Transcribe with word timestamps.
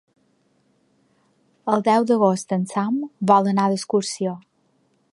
El 1.75 1.85
deu 1.89 2.09
d'agost 2.13 2.57
en 2.59 2.65
Sam 2.75 2.99
vol 3.33 3.51
anar 3.55 3.71
d'excursió. 3.75 4.39